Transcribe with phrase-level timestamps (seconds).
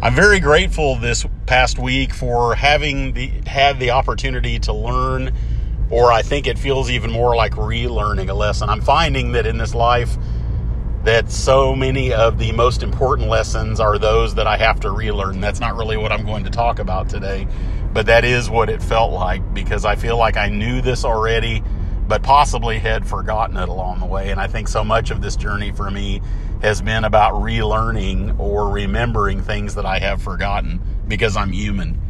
[0.00, 5.34] I'm very grateful this past week for having the, had the opportunity to learn,
[5.90, 8.68] or I think it feels even more like relearning a lesson.
[8.68, 10.16] I'm finding that in this life,
[11.02, 15.40] that so many of the most important lessons are those that I have to relearn.
[15.40, 17.48] That's not really what I'm going to talk about today,
[17.92, 21.60] but that is what it felt like because I feel like I knew this already,
[22.06, 24.30] but possibly had forgotten it along the way.
[24.30, 26.22] And I think so much of this journey for me
[26.62, 32.00] has been about relearning or remembering things that I have forgotten because I'm human.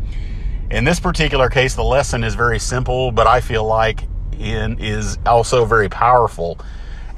[0.70, 5.18] In this particular case, the lesson is very simple, but I feel like it is
[5.26, 6.58] also very powerful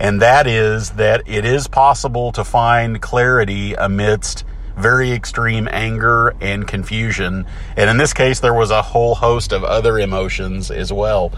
[0.01, 6.67] and that is that it is possible to find clarity amidst very extreme anger and
[6.67, 7.45] confusion.
[7.77, 11.33] And in this case, there was a whole host of other emotions as well.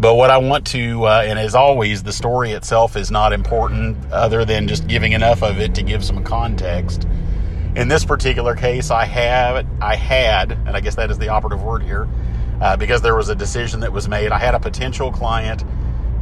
[0.00, 3.98] But what I want to, uh, and as always, the story itself is not important
[4.10, 7.06] other than just giving enough of it to give some context.
[7.76, 11.62] In this particular case, I have, I had, and I guess that is the operative
[11.62, 12.08] word here,
[12.62, 14.32] uh, because there was a decision that was made.
[14.32, 15.64] I had a potential client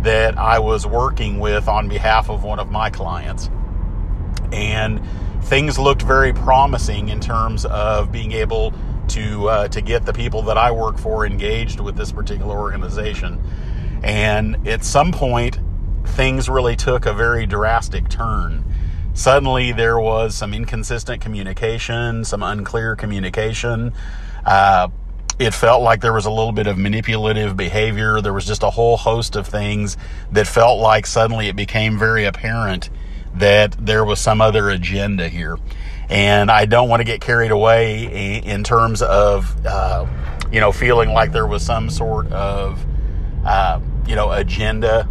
[0.03, 3.49] that I was working with on behalf of one of my clients.
[4.53, 5.01] And
[5.43, 8.75] things looked very promising in terms of being able
[9.09, 13.43] to uh, to get the people that I work for engaged with this particular organization.
[14.03, 15.59] And at some point,
[16.05, 18.65] things really took a very drastic turn.
[19.15, 23.93] Suddenly, there was some inconsistent communication, some unclear communication.
[24.47, 24.89] Uh,
[25.39, 28.21] it felt like there was a little bit of manipulative behavior.
[28.21, 29.97] There was just a whole host of things
[30.33, 32.91] that felt like suddenly it became very apparent
[33.35, 35.57] that there was some other agenda here.
[36.09, 40.07] And I don't want to get carried away in terms of, uh,
[40.51, 42.85] you know, feeling like there was some sort of,
[43.45, 45.07] uh, you know, agenda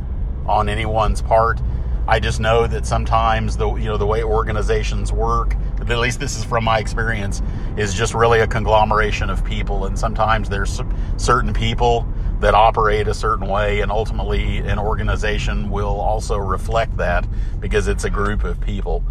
[0.48, 1.62] on anyone's part.
[2.08, 6.38] I just know that sometimes the you know the way organizations work, at least this
[6.38, 7.42] is from my experience,
[7.78, 10.82] is just really a conglomeration of people, and sometimes there's
[11.18, 12.08] certain people
[12.40, 17.28] that operate a certain way, and ultimately an organization will also reflect that
[17.60, 19.04] because it's a group of people.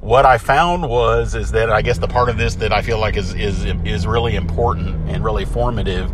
[0.00, 2.98] What I found was is that I guess the part of this that I feel
[2.98, 6.10] like is is is really important and really formative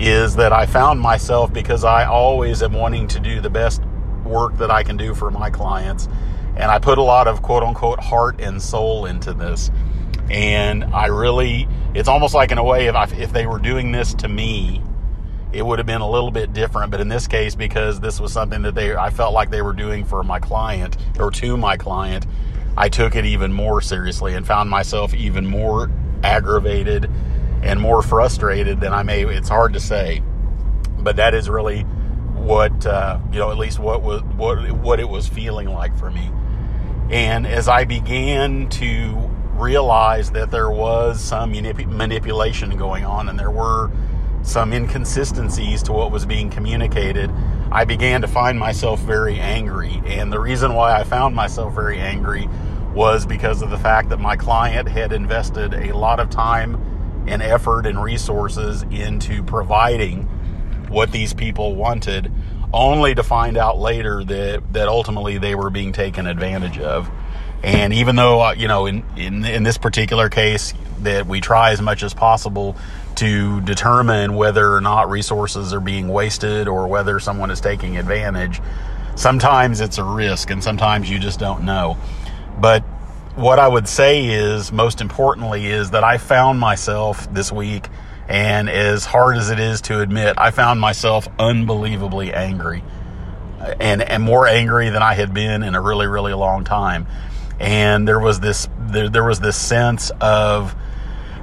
[0.00, 3.82] is that I found myself because I always am wanting to do the best
[4.24, 6.08] work that I can do for my clients.
[6.56, 9.70] And I put a lot of quote unquote heart and soul into this.
[10.30, 13.92] And I really, it's almost like in a way, if, I, if they were doing
[13.92, 14.82] this to me,
[15.52, 16.90] it would have been a little bit different.
[16.90, 19.74] But in this case, because this was something that they, I felt like they were
[19.74, 22.26] doing for my client or to my client,
[22.74, 25.90] I took it even more seriously and found myself even more
[26.22, 27.10] aggravated
[27.62, 29.22] and more frustrated than I may.
[29.24, 30.22] It's hard to say,
[30.98, 31.82] but that is really
[32.34, 36.10] what uh, you know, at least what was what what it was feeling like for
[36.10, 36.30] me.
[37.10, 43.38] And as I began to realize that there was some manip- manipulation going on, and
[43.38, 43.90] there were
[44.42, 47.30] some inconsistencies to what was being communicated,
[47.70, 50.00] I began to find myself very angry.
[50.06, 52.48] And the reason why I found myself very angry
[52.94, 56.74] was because of the fact that my client had invested a lot of time
[57.26, 60.22] and effort and resources into providing
[60.88, 62.32] what these people wanted,
[62.72, 67.10] only to find out later that, that ultimately they were being taken advantage of.
[67.62, 71.70] And even though, uh, you know, in, in, in this particular case, that we try
[71.72, 72.76] as much as possible
[73.16, 78.60] to determine whether or not resources are being wasted or whether someone is taking advantage,
[79.14, 81.98] sometimes it's a risk and sometimes you just don't know.
[82.58, 82.84] But
[83.40, 87.88] what I would say is, most importantly, is that I found myself this week
[88.28, 92.84] and as hard as it is to admit, I found myself unbelievably angry
[93.80, 97.06] and, and more angry than I had been in a really, really long time.
[97.58, 100.76] And there was this, there, there was this sense of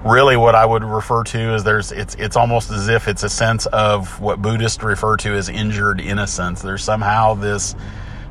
[0.06, 3.30] really what I would refer to as there's, it's, it's almost as if it's a
[3.30, 6.62] sense of what Buddhists refer to as injured innocence.
[6.62, 7.76] There's somehow this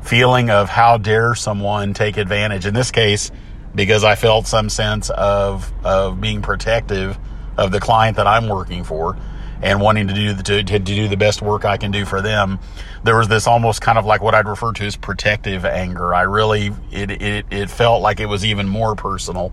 [0.01, 2.65] feeling of how dare someone take advantage.
[2.65, 3.29] In this case,
[3.75, 7.17] because I felt some sense of, of being protective
[7.57, 9.17] of the client that I'm working for
[9.61, 12.21] and wanting to do the, to, to do the best work I can do for
[12.21, 12.59] them.
[13.03, 16.13] There was this almost kind of like what I'd refer to as protective anger.
[16.13, 19.51] I really, it, it, it felt like it was even more personal.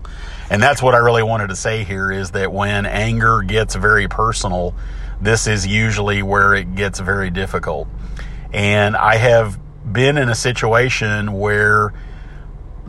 [0.49, 4.07] And that's what I really wanted to say here is that when anger gets very
[4.07, 4.75] personal,
[5.19, 7.87] this is usually where it gets very difficult.
[8.53, 9.59] And I have
[9.91, 11.93] been in a situation where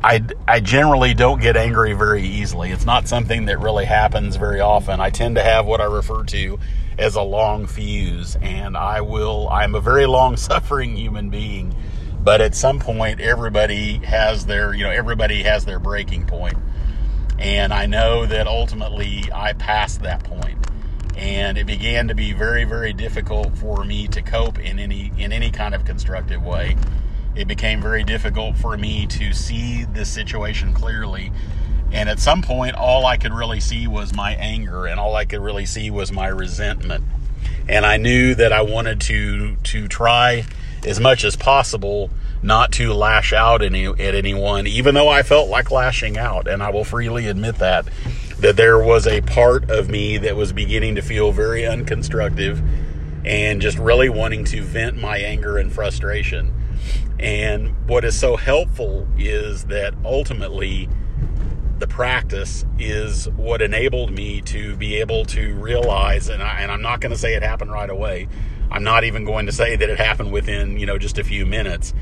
[0.03, 2.71] I, I generally don't get angry very easily.
[2.71, 5.01] It's not something that really happens very often.
[5.01, 6.59] I tend to have what I refer to
[6.99, 11.75] as a long fuse, and I will, I'm a very long suffering human being,
[12.21, 16.57] but at some point, everybody has their, you know, everybody has their breaking point.
[17.39, 20.67] And I know that ultimately I passed that point
[21.17, 25.33] and it began to be very very difficult for me to cope in any in
[25.33, 26.77] any kind of constructive way
[27.37, 31.31] it became very difficult for me to see the situation clearly.
[31.93, 35.25] And at some point all i could really see was my anger and all i
[35.25, 37.05] could really see was my resentment.
[37.69, 40.45] And i knew that i wanted to to try
[40.85, 42.11] as much as possible
[42.43, 46.49] not to lash out any, at anyone even though i felt like lashing out.
[46.49, 47.87] And i will freely admit that
[48.39, 52.63] that there was a part of me that was beginning to feel very unconstructive
[53.25, 56.53] and just really wanting to vent my anger and frustration.
[57.19, 60.89] And what is so helpful is that ultimately
[61.79, 67.01] the practice is what enabled me to be able to realize, and, I, I'm not
[67.01, 68.29] going to say it happened right away.
[68.71, 71.47] I'm not even going to say that it happened within, you know, just a few
[71.47, 71.95] minutes.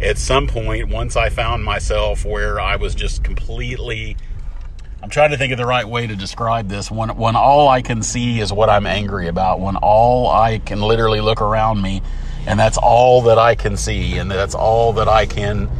[0.00, 4.16] At some point, once I found myself where I was just completely
[5.02, 6.88] I'm trying to think of the right way to describe this.
[6.88, 10.80] When when all I can see is what I'm angry about, when all I can
[10.80, 12.02] literally look around me
[12.46, 15.70] and that's all that I can see and that's all that I can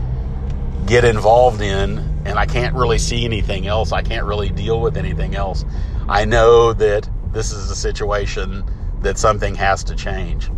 [0.87, 3.93] get involved in and I can't really see anything else.
[3.93, 5.65] I can't really deal with anything else.
[6.09, 8.65] I know that this is a situation
[9.01, 10.49] that something has to change.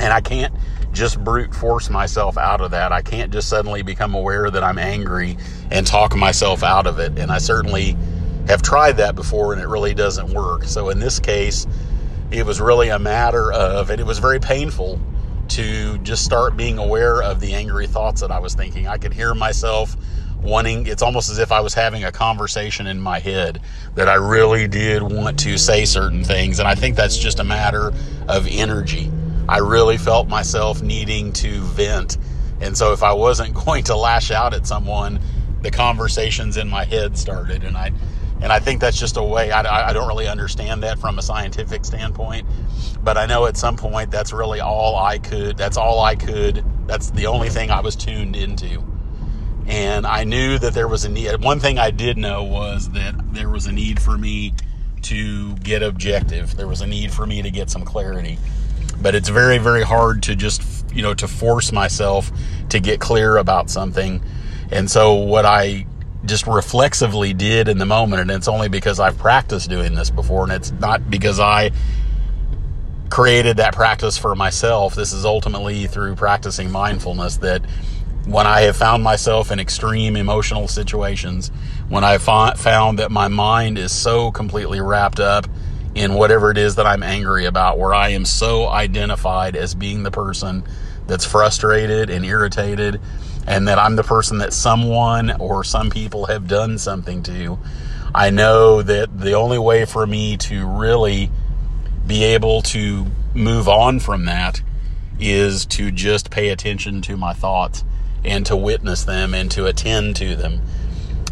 [0.00, 0.54] And I can't
[0.92, 2.92] just brute force myself out of that.
[2.92, 5.36] I can't just suddenly become aware that I'm angry
[5.70, 7.18] and talk myself out of it.
[7.18, 7.96] And I certainly
[8.46, 10.64] have tried that before and it really doesn't work.
[10.64, 11.66] So in this case,
[12.30, 15.00] it was really a matter of, and it was very painful
[15.58, 18.86] to just start being aware of the angry thoughts that I was thinking.
[18.86, 19.96] I could hear myself
[20.40, 23.60] wanting, it's almost as if I was having a conversation in my head
[23.96, 26.60] that I really did want to say certain things.
[26.60, 27.92] And I think that's just a matter
[28.28, 29.10] of energy.
[29.48, 32.18] I really felt myself needing to vent.
[32.60, 35.18] And so if I wasn't going to lash out at someone,
[35.62, 37.64] the conversations in my head started.
[37.64, 37.90] And I,
[38.40, 41.22] and I think that's just a way, I, I don't really understand that from a
[41.22, 42.46] scientific standpoint,
[43.02, 46.64] but I know at some point that's really all I could, that's all I could,
[46.86, 48.82] that's the only thing I was tuned into.
[49.66, 51.42] And I knew that there was a need.
[51.42, 54.54] One thing I did know was that there was a need for me
[55.02, 56.56] to get objective.
[56.56, 58.38] There was a need for me to get some clarity
[59.00, 60.62] but it's very very hard to just
[60.92, 62.30] you know to force myself
[62.68, 64.22] to get clear about something
[64.70, 65.86] and so what i
[66.24, 70.42] just reflexively did in the moment and it's only because i've practiced doing this before
[70.42, 71.70] and it's not because i
[73.08, 74.94] created that practice for myself.
[74.94, 77.64] This is ultimately through practicing mindfulness that
[78.26, 81.50] when i have found myself in extreme emotional situations
[81.88, 85.46] when i found that my mind is so completely wrapped up
[85.98, 90.02] in whatever it is that I'm angry about, where I am so identified as being
[90.02, 90.62] the person
[91.06, 93.00] that's frustrated and irritated,
[93.48, 97.58] and that I'm the person that someone or some people have done something to.
[98.14, 101.30] I know that the only way for me to really
[102.06, 104.62] be able to move on from that
[105.18, 107.84] is to just pay attention to my thoughts
[108.24, 110.60] and to witness them and to attend to them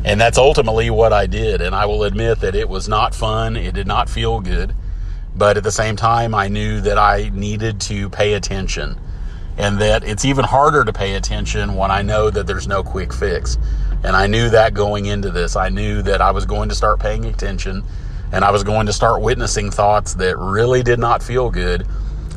[0.06, 1.60] and that's ultimately what I did.
[1.60, 3.56] And I will admit that it was not fun.
[3.56, 4.72] It did not feel good.
[5.34, 8.96] But at the same time, I knew that I needed to pay attention.
[9.58, 13.12] And that it's even harder to pay attention when I know that there's no quick
[13.12, 13.56] fix.
[14.04, 15.56] And I knew that going into this.
[15.56, 17.82] I knew that I was going to start paying attention
[18.32, 21.86] and I was going to start witnessing thoughts that really did not feel good.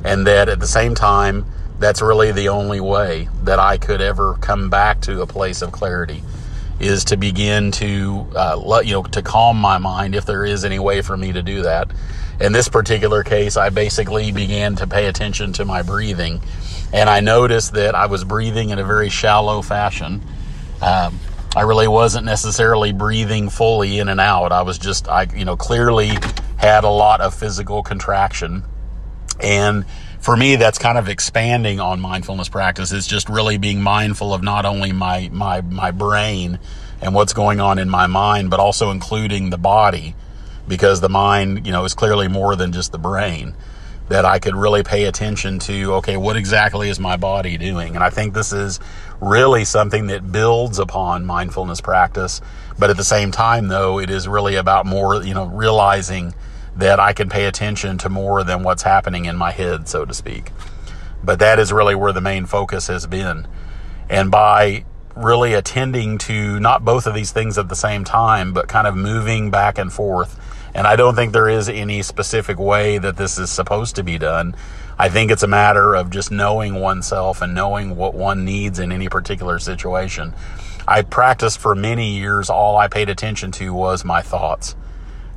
[0.04, 1.46] And that at the same time,
[1.80, 5.72] that's really the only way that I could ever come back to a place of
[5.72, 6.24] clarity
[6.80, 10.64] is to begin to uh, let you know to calm my mind if there is
[10.64, 11.92] any way for me to do that.
[12.40, 16.42] In this particular case, I basically began to pay attention to my breathing,
[16.93, 20.22] and I noticed that I was breathing in a very shallow fashion.
[20.81, 21.19] Um,
[21.55, 24.51] I really wasn't necessarily breathing fully in and out.
[24.51, 26.12] I was just, I you know, clearly
[26.58, 28.63] had a lot of physical contraction,
[29.41, 29.86] and
[30.19, 32.91] for me, that's kind of expanding on mindfulness practice.
[32.91, 36.60] It's just really being mindful of not only my, my, my brain
[37.01, 40.15] and what's going on in my mind, but also including the body
[40.67, 43.55] because the mind, you know, is clearly more than just the brain
[44.10, 47.96] that I could really pay attention to, okay, what exactly is my body doing?
[47.96, 48.80] And I think this is
[49.22, 52.42] really something that builds upon mindfulness practice.
[52.78, 56.34] But at the same time, though, it is really about more, you know, realizing
[56.75, 60.13] that I can pay attention to more than what's happening in my head, so to
[60.13, 60.51] speak.
[61.24, 63.48] But that is really where the main focus has been.
[64.10, 64.86] And by
[65.16, 68.96] really attending to not both of these things at the same time, but kind of
[68.96, 70.39] moving back and forth.
[70.74, 74.18] And I don't think there is any specific way that this is supposed to be
[74.18, 74.56] done.
[74.98, 78.92] I think it's a matter of just knowing oneself and knowing what one needs in
[78.92, 80.34] any particular situation.
[80.88, 82.50] I practiced for many years.
[82.50, 84.76] All I paid attention to was my thoughts.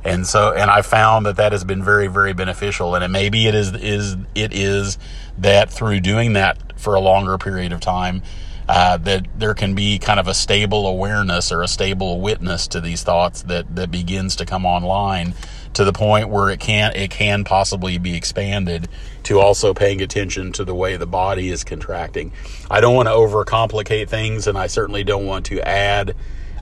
[0.03, 2.93] And so, and I found that that has been very, very beneficial.
[2.95, 4.97] And it maybe it is, is, it is
[5.37, 8.21] that through doing that for a longer period of time,
[8.67, 12.81] uh, that there can be kind of a stable awareness or a stable witness to
[12.81, 15.33] these thoughts that, that begins to come online
[15.73, 18.87] to the point where it can it can possibly be expanded
[19.23, 22.31] to also paying attention to the way the body is contracting.
[22.69, 26.15] I don't want to overcomplicate things, and I certainly don't want to add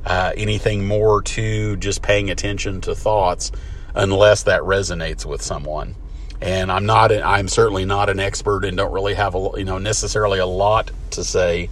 [0.06, 3.52] uh, anything more to just paying attention to thoughts
[3.94, 5.96] unless that resonates with someone.
[6.42, 9.78] And I'm not I'm certainly not an expert and don't really have a you know
[9.78, 11.70] necessarily a lot to say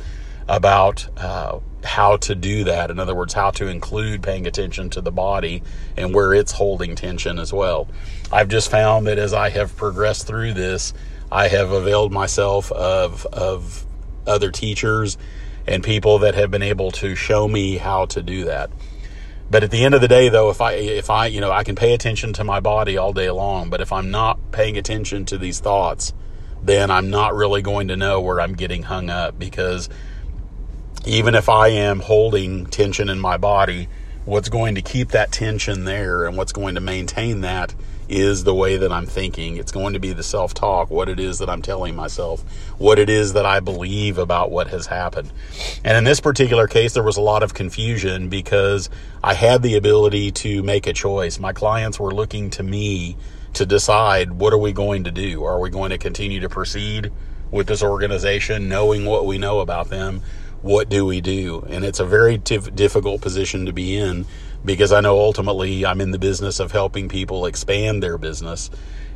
[0.50, 2.90] about uh, how to do that.
[2.90, 5.62] In other words, how to include paying attention to the body
[5.96, 7.88] and where it's holding tension as well.
[8.32, 10.94] I've just found that as I have progressed through this,
[11.32, 13.86] I have availed myself of, of
[14.26, 15.20] other teachers
[15.68, 18.72] and people that have been able to show me how to do that.
[19.52, 21.64] But at the end of the day, though, if I, if I, you know, I
[21.64, 25.26] can pay attention to my body all day long, but if I'm not paying attention
[25.26, 26.14] to these thoughts,
[26.64, 29.90] then I'm not really going to know where I'm getting hung up because
[31.06, 33.88] even if I am holding tension in my body,
[34.26, 37.74] what's going to keep that tension there and what's going to maintain that
[38.10, 39.58] is the way that I'm thinking.
[39.58, 42.42] It's going to be the self talk, what it is that I'm telling myself,
[42.78, 45.32] what it is that I believe about what has happened.
[45.84, 48.90] And in this particular case, there was a lot of confusion because
[49.24, 51.40] I had the ability to make a choice.
[51.40, 53.16] My clients were looking to me
[53.54, 55.44] to decide what are we going to do?
[55.44, 57.12] Are we going to continue to proceed
[57.52, 60.22] with this organization knowing what we know about them?
[60.62, 61.62] What do we do?
[61.70, 64.26] And it's a very tif- difficult position to be in
[64.64, 68.70] because I know ultimately I'm in the business of helping people expand their business.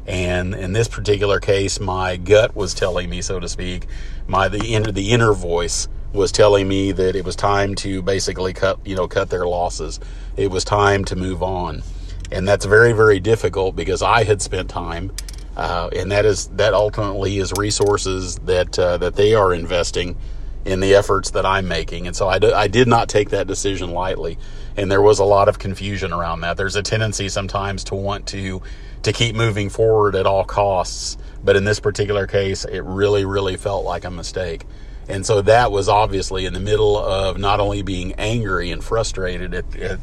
[0.05, 3.87] And in this particular case, my gut was telling me, so to speak,
[4.27, 8.53] my the inner the inner voice was telling me that it was time to basically
[8.53, 9.99] cut you know cut their losses.
[10.35, 11.83] It was time to move on,
[12.31, 15.11] and that's very very difficult because I had spent time,
[15.55, 20.17] uh, and that is that ultimately is resources that uh, that they are investing
[20.65, 22.07] in the efforts that I'm making.
[22.07, 24.37] And so I, I did not take that decision lightly.
[24.77, 26.57] And there was a lot of confusion around that.
[26.57, 28.61] There's a tendency sometimes to want to,
[29.03, 31.17] to keep moving forward at all costs.
[31.43, 34.65] But in this particular case, it really, really felt like a mistake.
[35.09, 39.53] And so that was obviously in the middle of not only being angry and frustrated
[39.53, 39.99] at, at,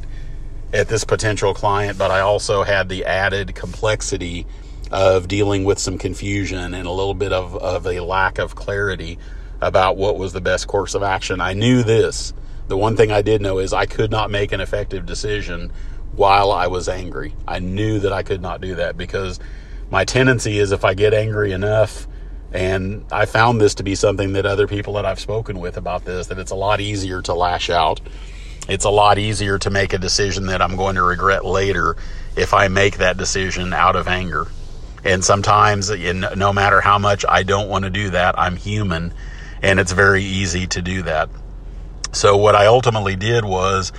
[0.75, 4.47] at this potential client, but I also had the added complexity
[4.93, 9.19] of dealing with some confusion and a little bit of, of a lack of clarity
[9.61, 11.41] about what was the best course of action.
[11.41, 12.33] I knew this.
[12.69, 15.73] The one thing I did know is I could not make an effective decision
[16.13, 17.35] while I was angry.
[17.47, 19.41] I knew that I could not do that because
[19.91, 22.07] my tendency is if I get angry enough,
[22.53, 26.05] and I found this to be something that other people that I've spoken with about
[26.05, 28.01] this, that it's a lot easier to lash out.
[28.69, 31.97] It's a lot easier to make a decision that I'm going to regret later
[32.37, 34.47] if I make that decision out of anger.
[35.05, 39.15] And sometimes, no matter how much I don't want to do that, I'm human
[39.63, 41.29] and it's very easy to do that.
[42.13, 43.93] So what I ultimately did was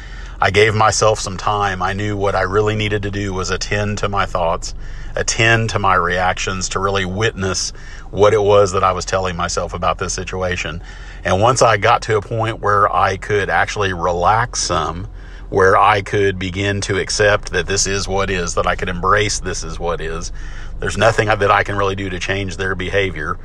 [0.44, 1.82] I gave myself some time.
[1.82, 4.74] I knew what I really needed to do was attend to my thoughts,
[5.16, 7.72] attend to my reactions to really witness
[8.10, 10.82] what it was that I was telling myself about this situation.
[11.24, 15.08] And once I got to a point where I could actually relax some,
[15.50, 19.40] where I could begin to accept that this is what is, that I could embrace
[19.40, 20.32] this is what is.
[20.80, 23.38] There's nothing that I can really do to change their behavior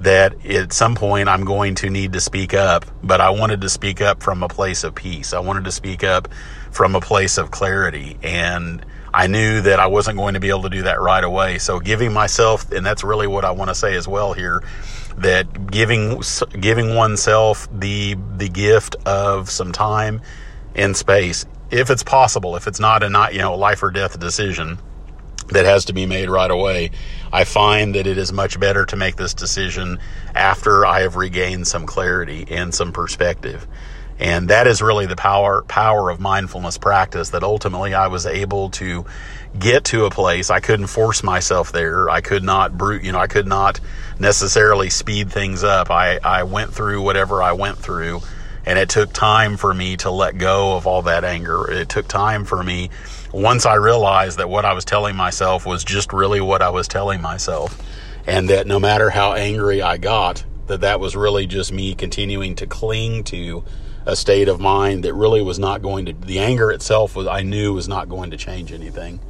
[0.00, 3.68] that at some point I'm going to need to speak up, but I wanted to
[3.68, 5.32] speak up from a place of peace.
[5.32, 6.28] I wanted to speak up
[6.70, 8.18] from a place of clarity.
[8.22, 8.84] And
[9.14, 11.58] I knew that I wasn't going to be able to do that right away.
[11.58, 14.62] So giving myself, and that's really what I want to say as well here,
[15.16, 16.20] that giving,
[16.60, 20.20] giving oneself the, the gift of some time
[20.74, 24.20] and space, if it's possible, if it's not a not, you know, life or death
[24.20, 24.78] decision,
[25.48, 26.90] that has to be made right away.
[27.32, 29.98] I find that it is much better to make this decision
[30.34, 33.66] after I have regained some clarity and some perspective.
[34.18, 38.70] And that is really the power power of mindfulness practice that ultimately I was able
[38.70, 39.04] to
[39.58, 42.08] get to a place I couldn't force myself there.
[42.08, 43.78] I could not brute, you know, I could not
[44.18, 45.90] necessarily speed things up.
[45.90, 48.22] I I went through whatever I went through
[48.64, 51.70] and it took time for me to let go of all that anger.
[51.70, 52.90] It took time for me
[53.36, 56.88] once I realized that what I was telling myself was just really what I was
[56.88, 57.82] telling myself.
[58.26, 62.54] And that no matter how angry I got, that that was really just me continuing
[62.56, 63.62] to cling to
[64.06, 67.42] a state of mind that really was not going to, the anger itself was, I
[67.42, 69.20] knew was not going to change anything.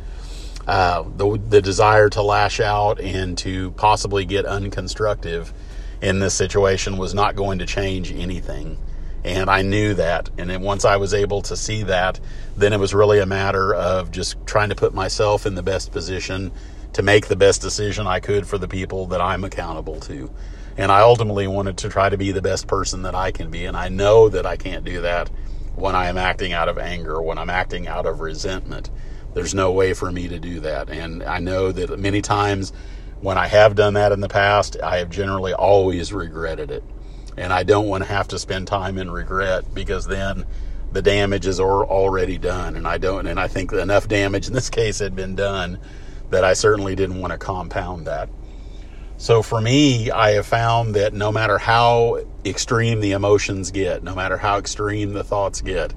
[0.68, 5.52] Uh, the, the desire to lash out and to possibly get unconstructive
[6.00, 8.78] in this situation was not going to change anything.
[9.26, 10.30] And I knew that.
[10.38, 12.20] And then once I was able to see that,
[12.56, 15.90] then it was really a matter of just trying to put myself in the best
[15.90, 16.52] position
[16.92, 20.30] to make the best decision I could for the people that I'm accountable to.
[20.78, 23.64] And I ultimately wanted to try to be the best person that I can be.
[23.64, 25.28] And I know that I can't do that
[25.74, 28.90] when I am acting out of anger, when I'm acting out of resentment.
[29.34, 30.88] There's no way for me to do that.
[30.88, 32.72] And I know that many times
[33.20, 36.84] when I have done that in the past, I have generally always regretted it.
[37.36, 40.46] And I don't want to have to spend time in regret because then
[40.92, 42.76] the damage is already done.
[42.76, 45.78] And I don't, and I think enough damage in this case had been done
[46.30, 48.28] that I certainly didn't want to compound that.
[49.18, 54.14] So for me, I have found that no matter how extreme the emotions get, no
[54.14, 55.94] matter how extreme the thoughts get,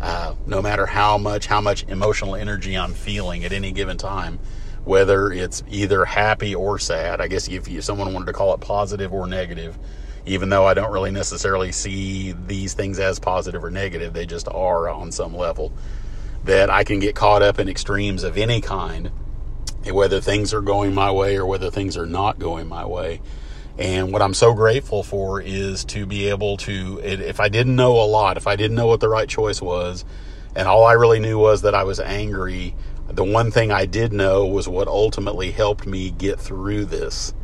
[0.00, 4.38] uh, no matter how much how much emotional energy I'm feeling at any given time,
[4.84, 7.20] whether it's either happy or sad.
[7.20, 9.78] I guess if you, someone wanted to call it positive or negative,
[10.26, 14.48] even though I don't really necessarily see these things as positive or negative, they just
[14.48, 15.72] are on some level.
[16.44, 19.10] That I can get caught up in extremes of any kind
[19.90, 23.20] whether things are going my way or whether things are not going my way.
[23.78, 27.92] And what I'm so grateful for is to be able to, if I didn't know
[27.92, 30.04] a lot, if I didn't know what the right choice was,
[30.54, 32.76] and all I really knew was that I was angry,
[33.08, 37.34] the one thing I did know was what ultimately helped me get through this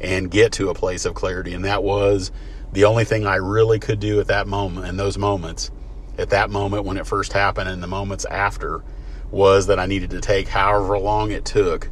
[0.00, 1.52] and get to a place of clarity.
[1.52, 2.30] And that was
[2.72, 5.70] the only thing I really could do at that moment, in those moments,
[6.18, 8.82] at that moment when it first happened and the moments after
[9.30, 11.88] was that I needed to take however long it took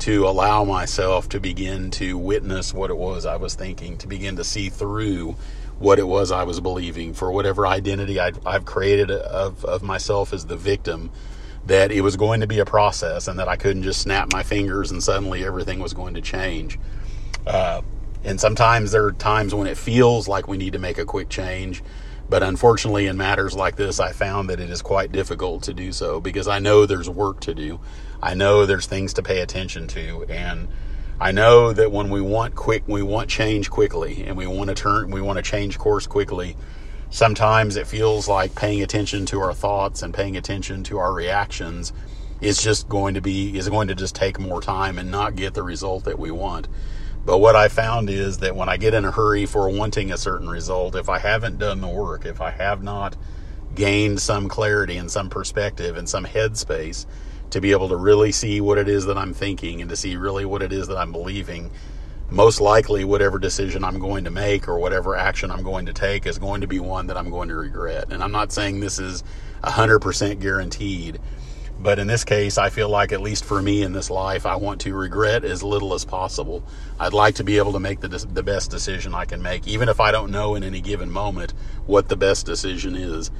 [0.00, 4.36] to allow myself to begin to witness what it was I was thinking, to begin
[4.36, 5.36] to see through
[5.78, 10.32] what it was I was believing for whatever identity i have created of, of myself
[10.32, 11.10] as the victim,
[11.66, 14.42] that it was going to be a process and that I couldn't just snap my
[14.42, 16.78] fingers and suddenly everything was going to change.
[17.46, 17.82] Uh,
[18.24, 21.28] and sometimes there are times when it feels like we need to make a quick
[21.28, 21.82] change
[22.28, 25.92] but unfortunately, in matters like this, I found that it is quite difficult to do
[25.92, 27.80] so because I know there's work to do.
[28.22, 30.24] I know there's things to pay attention to.
[30.28, 30.68] And
[31.20, 34.74] I know that when we want quick, we want change quickly and we want to
[34.74, 36.56] turn, we want to change course quickly.
[37.10, 41.92] Sometimes it feels like paying attention to our thoughts and paying attention to our reactions
[42.40, 45.54] is just going to be, is going to just take more time and not get
[45.54, 46.66] the result that we want.
[47.24, 50.18] But what I found is that when I get in a hurry for wanting a
[50.18, 53.16] certain result, if I haven't done the work, if I have not
[53.74, 57.06] gained some clarity and some perspective and some headspace
[57.50, 60.16] to be able to really see what it is that I'm thinking and to see
[60.16, 61.70] really what it is that I'm believing,
[62.30, 66.26] most likely whatever decision I'm going to make or whatever action I'm going to take
[66.26, 68.12] is going to be one that I'm going to regret.
[68.12, 69.24] And I'm not saying this is
[69.62, 71.20] 100% guaranteed,
[71.84, 74.56] but in this case, I feel like, at least for me in this life, I
[74.56, 76.64] want to regret as little as possible.
[76.98, 79.90] I'd like to be able to make the, the best decision I can make, even
[79.90, 81.52] if I don't know in any given moment
[81.84, 83.30] what the best decision is.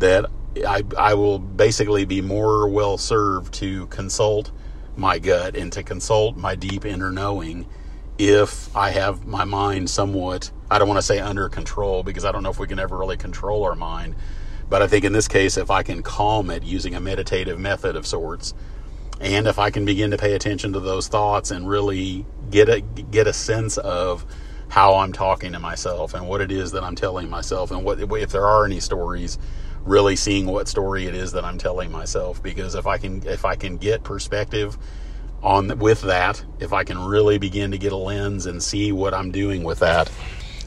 [0.00, 0.26] That
[0.66, 4.52] I, I will basically be more well served to consult
[4.96, 7.66] my gut and to consult my deep inner knowing
[8.18, 12.32] if I have my mind somewhat, I don't want to say under control because I
[12.32, 14.14] don't know if we can ever really control our mind
[14.68, 17.96] but I think in this case, if I can calm it using a meditative method
[17.96, 18.54] of sorts,
[19.20, 22.80] and if I can begin to pay attention to those thoughts and really get a
[22.80, 24.26] get a sense of
[24.68, 28.00] how I'm talking to myself and what it is that I'm telling myself, and what
[28.00, 29.38] if there are any stories,
[29.84, 32.42] really seeing what story it is that I'm telling myself.
[32.42, 34.76] Because if I can if I can get perspective
[35.42, 39.14] on with that, if I can really begin to get a lens and see what
[39.14, 40.10] I'm doing with that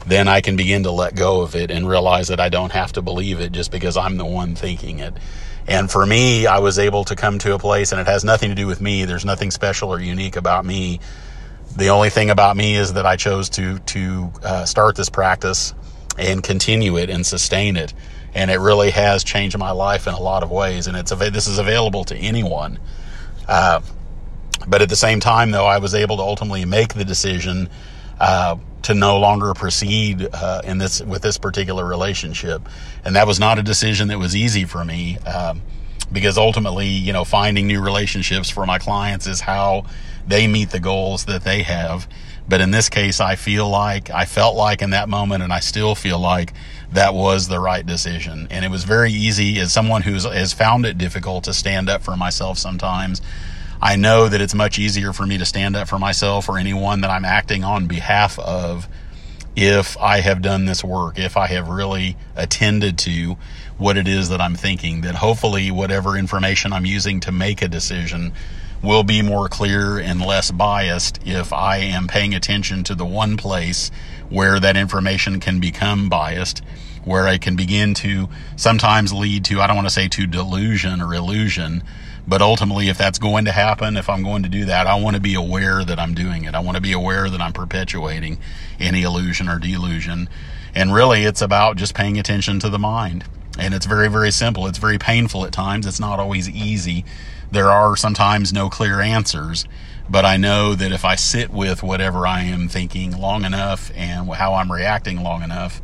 [0.06, 2.92] then I can begin to let go of it and realize that I don't have
[2.92, 5.14] to believe it just because I'm the one thinking it.
[5.66, 8.48] And for me, I was able to come to a place, and it has nothing
[8.48, 9.04] to do with me.
[9.04, 11.00] There's nothing special or unique about me.
[11.76, 15.74] The only thing about me is that I chose to to uh, start this practice
[16.16, 17.92] and continue it and sustain it,
[18.34, 20.86] and it really has changed my life in a lot of ways.
[20.86, 22.78] And it's this is available to anyone.
[23.46, 23.82] Uh,
[24.66, 27.68] but at the same time, though, I was able to ultimately make the decision
[28.18, 28.56] uh,
[28.88, 32.66] to no longer proceed uh, in this with this particular relationship,
[33.04, 35.18] and that was not a decision that was easy for me.
[35.18, 35.60] Um,
[36.10, 39.84] because ultimately, you know, finding new relationships for my clients is how
[40.26, 42.08] they meet the goals that they have.
[42.48, 45.60] But in this case, I feel like I felt like in that moment, and I
[45.60, 46.54] still feel like
[46.92, 48.48] that was the right decision.
[48.50, 52.02] And it was very easy as someone who has found it difficult to stand up
[52.02, 53.20] for myself sometimes
[53.80, 57.02] I know that it's much easier for me to stand up for myself or anyone
[57.02, 58.88] that I'm acting on behalf of
[59.54, 63.36] if I have done this work, if I have really attended to
[63.76, 67.68] what it is that I'm thinking, that hopefully whatever information I'm using to make a
[67.68, 68.32] decision
[68.82, 73.36] will be more clear and less biased if I am paying attention to the one
[73.36, 73.90] place
[74.28, 76.62] where that information can become biased
[77.08, 81.00] where I can begin to sometimes lead to, I don't want to say to delusion
[81.00, 81.82] or illusion,
[82.26, 85.16] but ultimately, if that's going to happen, if I'm going to do that, I want
[85.16, 86.54] to be aware that I'm doing it.
[86.54, 88.38] I want to be aware that I'm perpetuating
[88.78, 90.28] any illusion or delusion.
[90.74, 93.24] And really, it's about just paying attention to the mind.
[93.58, 94.66] And it's very, very simple.
[94.66, 95.86] It's very painful at times.
[95.86, 97.06] It's not always easy.
[97.50, 99.64] There are sometimes no clear answers,
[100.10, 104.28] but I know that if I sit with whatever I am thinking long enough and
[104.34, 105.80] how I'm reacting long enough,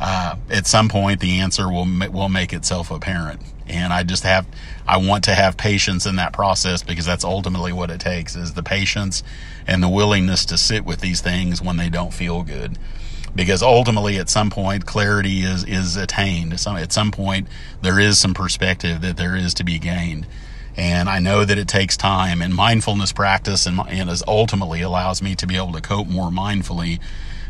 [0.00, 3.40] uh, at some point the answer will will make itself apparent.
[3.66, 4.46] And I just have
[4.86, 8.54] I want to have patience in that process because that's ultimately what it takes is
[8.54, 9.22] the patience
[9.66, 12.78] and the willingness to sit with these things when they don't feel good.
[13.34, 16.58] Because ultimately, at some point, clarity is is attained.
[16.60, 17.48] Some, at some point,
[17.82, 20.26] there is some perspective that there is to be gained.
[20.76, 25.22] And I know that it takes time and mindfulness practice and, and is ultimately allows
[25.22, 27.00] me to be able to cope more mindfully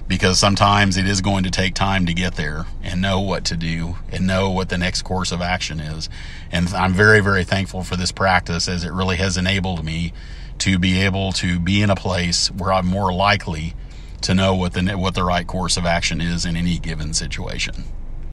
[0.06, 3.56] because sometimes it is going to take time to get there and know what to
[3.56, 6.08] do and know what the next course of action is.
[6.52, 10.12] And I'm very, very thankful for this practice as it really has enabled me
[10.58, 13.74] to be able to be in a place where I'm more likely
[14.22, 17.84] to know what the what the right course of action is in any given situation.